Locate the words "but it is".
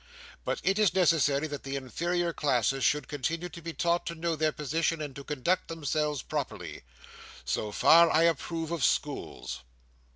0.43-0.95